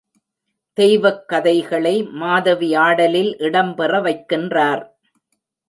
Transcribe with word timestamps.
தெய்வக் 0.77 1.27
கதைகளை 1.27 1.93
மாதவி 2.13 2.75
ஆடலில் 2.75 3.37
இடம் 3.39 3.73
பெற 3.75 4.01
வைக்கின்றார். 4.01 4.83